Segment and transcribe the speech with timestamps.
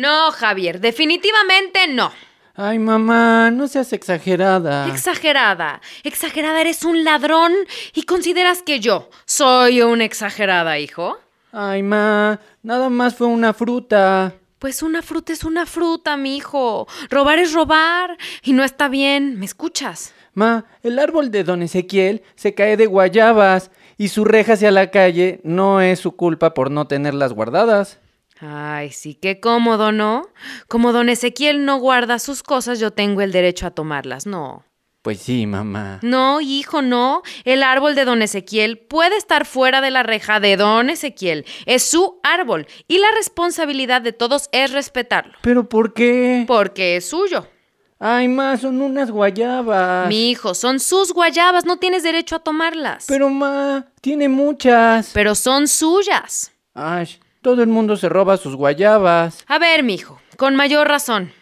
[0.00, 2.10] No, Javier, definitivamente no.
[2.54, 4.88] Ay, mamá, no seas exagerada.
[4.88, 5.82] Exagerada.
[6.04, 7.52] Exagerada, eres un ladrón
[7.92, 11.18] y consideras que yo soy una exagerada, hijo.
[11.52, 14.32] Ay, ma, nada más fue una fruta.
[14.58, 16.88] Pues una fruta es una fruta, mi hijo.
[17.10, 19.38] Robar es robar y no está bien.
[19.38, 20.14] ¿Me escuchas?
[20.32, 24.90] Ma, el árbol de don Ezequiel se cae de guayabas y su reja hacia la
[24.90, 27.99] calle no es su culpa por no tenerlas guardadas.
[28.40, 30.28] Ay, sí, qué cómodo, ¿no?
[30.66, 34.64] Como don Ezequiel no guarda sus cosas, yo tengo el derecho a tomarlas, no.
[35.02, 35.98] Pues sí, mamá.
[36.02, 37.22] No, hijo, no.
[37.44, 41.46] El árbol de don Ezequiel puede estar fuera de la reja de don Ezequiel.
[41.64, 45.38] Es su árbol y la responsabilidad de todos es respetarlo.
[45.42, 46.44] ¿Pero por qué?
[46.46, 47.46] Porque es suyo.
[47.98, 50.08] Ay, ma, son unas guayabas.
[50.08, 53.04] Mi hijo, son sus guayabas, no tienes derecho a tomarlas.
[53.06, 55.10] Pero, ma, tiene muchas.
[55.12, 56.52] Pero son suyas.
[56.72, 59.44] Ay, todo el mundo se roba sus guayabas.
[59.46, 61.32] A ver, mi hijo, con mayor razón.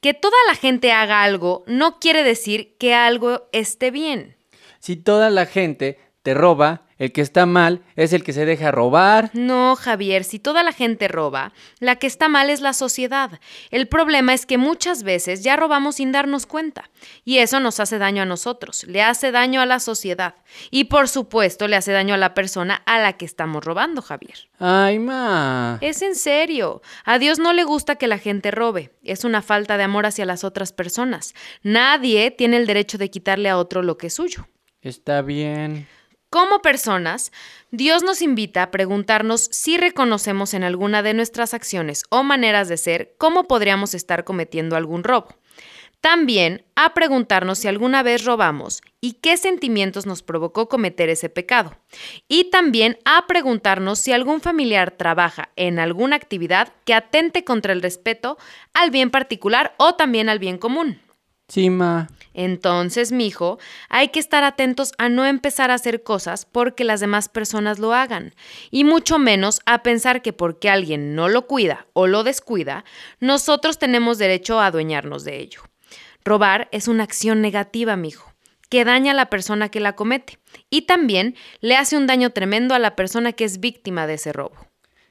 [0.00, 4.36] Que toda la gente haga algo no quiere decir que algo esté bien.
[4.78, 8.70] Si toda la gente te roba, el que está mal es el que se deja
[8.70, 9.30] robar.
[9.34, 13.38] No, Javier, si toda la gente roba, la que está mal es la sociedad.
[13.70, 16.90] El problema es que muchas veces ya robamos sin darnos cuenta.
[17.24, 20.34] Y eso nos hace daño a nosotros, le hace daño a la sociedad.
[20.70, 24.48] Y por supuesto le hace daño a la persona a la que estamos robando, Javier.
[24.58, 25.78] Ay, ma.
[25.82, 26.80] Es en serio.
[27.04, 28.92] A Dios no le gusta que la gente robe.
[29.02, 31.34] Es una falta de amor hacia las otras personas.
[31.62, 34.48] Nadie tiene el derecho de quitarle a otro lo que es suyo.
[34.80, 35.86] Está bien.
[36.36, 37.32] Como personas,
[37.70, 42.76] Dios nos invita a preguntarnos si reconocemos en alguna de nuestras acciones o maneras de
[42.76, 45.28] ser cómo podríamos estar cometiendo algún robo.
[46.02, 51.74] También a preguntarnos si alguna vez robamos y qué sentimientos nos provocó cometer ese pecado.
[52.28, 57.80] Y también a preguntarnos si algún familiar trabaja en alguna actividad que atente contra el
[57.80, 58.36] respeto
[58.74, 61.00] al bien particular o también al bien común.
[61.48, 62.08] Sí, ma.
[62.34, 63.58] Entonces, mijo,
[63.88, 67.94] hay que estar atentos a no empezar a hacer cosas porque las demás personas lo
[67.94, 68.34] hagan,
[68.70, 72.84] y mucho menos a pensar que porque alguien no lo cuida o lo descuida,
[73.20, 75.62] nosotros tenemos derecho a adueñarnos de ello.
[76.24, 78.32] Robar es una acción negativa, mijo,
[78.68, 82.74] que daña a la persona que la comete y también le hace un daño tremendo
[82.74, 84.56] a la persona que es víctima de ese robo.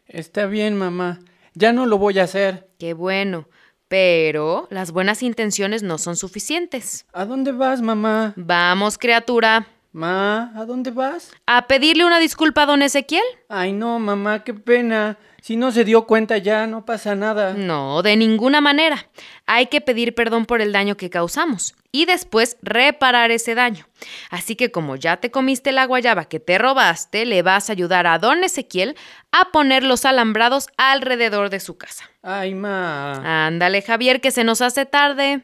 [0.05, 1.19] Está bien, mamá.
[1.53, 2.67] Ya no lo voy a hacer.
[2.77, 3.47] Qué bueno,
[3.95, 7.05] pero las buenas intenciones no son suficientes.
[7.13, 8.33] ¿A dónde vas, mamá?
[8.35, 11.31] Vamos, criatura, Ma, ¿a dónde vas?
[11.45, 13.23] a pedirle una disculpa a don Ezequiel.
[13.47, 15.17] Ay, no, mamá, qué pena.
[15.45, 17.53] Si no se dio cuenta ya, no pasa nada.
[17.53, 19.09] No, de ninguna manera.
[19.45, 23.87] Hay que pedir perdón por el daño que causamos y después reparar ese daño.
[24.31, 28.07] Así que como ya te comiste la guayaba que te robaste, le vas a ayudar
[28.07, 28.95] a don Ezequiel
[29.31, 32.09] a poner los alambrados alrededor de su casa.
[32.23, 33.45] Ay, ma.
[33.45, 35.43] Ándale, Javier, que se nos hace tarde.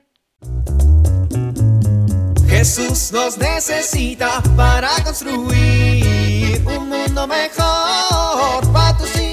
[2.51, 9.30] Jesús nos necesita para construir un mundo mejor para tus hijos,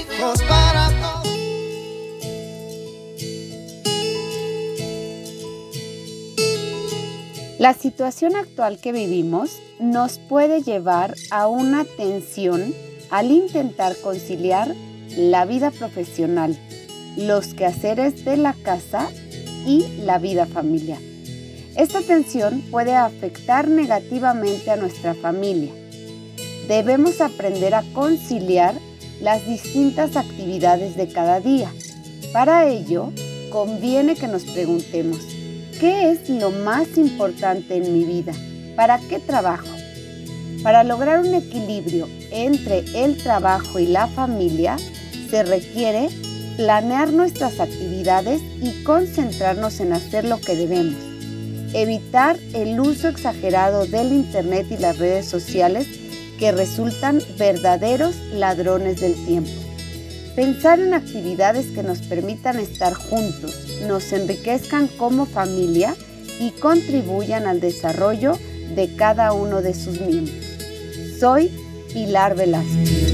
[7.59, 12.73] La situación actual que vivimos nos puede llevar a una tensión
[13.09, 14.75] al intentar conciliar
[15.15, 16.57] la vida profesional,
[17.17, 19.09] los quehaceres de la casa
[19.65, 20.99] y la vida familiar.
[21.75, 25.71] Esta tensión puede afectar negativamente a nuestra familia.
[26.67, 28.75] Debemos aprender a conciliar
[29.21, 31.71] las distintas actividades de cada día.
[32.31, 33.11] Para ello,
[33.49, 35.19] conviene que nos preguntemos,
[35.79, 38.33] ¿qué es lo más importante en mi vida?
[38.75, 39.67] ¿Para qué trabajo?
[40.63, 44.77] Para lograr un equilibrio entre el trabajo y la familia,
[45.29, 46.09] se requiere
[46.57, 50.97] planear nuestras actividades y concentrarnos en hacer lo que debemos.
[51.73, 55.87] Evitar el uso exagerado del Internet y las redes sociales
[56.39, 59.51] que resultan verdaderos ladrones del tiempo.
[60.35, 65.95] Pensar en actividades que nos permitan estar juntos, nos enriquezcan como familia
[66.39, 68.39] y contribuyan al desarrollo
[68.73, 70.45] de cada uno de sus miembros.
[71.19, 71.51] Soy
[71.93, 73.09] Pilar Velázquez.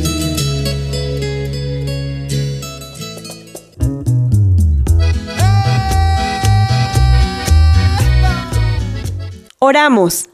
[9.57, 10.29] Oramos.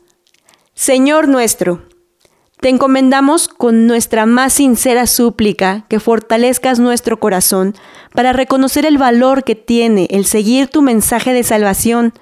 [0.74, 1.88] Señor nuestro,
[2.62, 7.74] te encomendamos con nuestra más sincera súplica que fortalezcas nuestro corazón
[8.13, 12.13] para reconocer el valor que tiene el seguir tu mensaje de salvación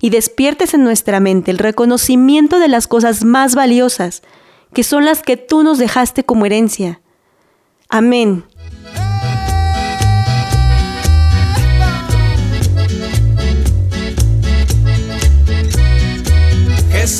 [0.00, 4.22] y despiertes en nuestra mente el reconocimiento de las cosas más valiosas,
[4.72, 7.00] que son las que tú nos dejaste como herencia.
[7.88, 8.44] Amén.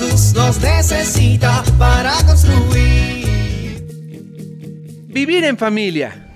[0.00, 3.84] Jesús nos necesita para construir.
[5.08, 6.32] Vivir en familia.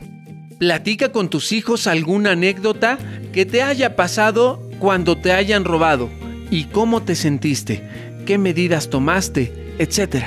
[0.58, 2.98] Platica con tus hijos alguna anécdota
[3.32, 6.10] que te haya pasado cuando te hayan robado
[6.50, 7.82] y cómo te sentiste,
[8.26, 10.26] qué medidas tomaste, etc.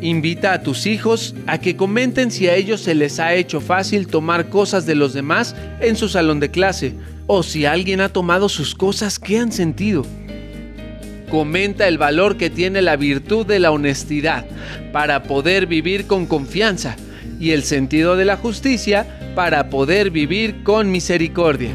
[0.00, 4.08] Invita a tus hijos a que comenten si a ellos se les ha hecho fácil
[4.08, 6.94] tomar cosas de los demás en su salón de clase
[7.28, 10.04] o si alguien ha tomado sus cosas que han sentido.
[11.34, 14.46] Comenta el valor que tiene la virtud de la honestidad
[14.92, 16.94] para poder vivir con confianza
[17.40, 21.72] y el sentido de la justicia para poder vivir con misericordia.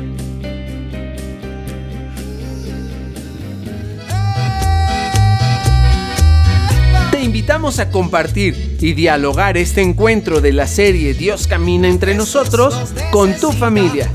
[7.11, 12.93] Te invitamos a compartir y dialogar este encuentro de la serie Dios camina entre nosotros
[13.11, 14.09] con tu familia.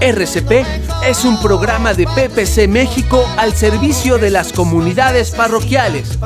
[0.00, 0.66] RCP
[1.06, 6.18] es un programa de PPC México al servicio de las comunidades parroquiales.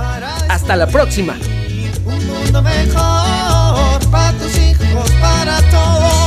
[0.48, 1.36] Hasta la próxima.
[2.04, 6.17] Un mundo mejor para tus hijos, para todos.